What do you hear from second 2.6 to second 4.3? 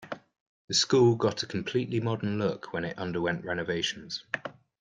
when it underwent renovations.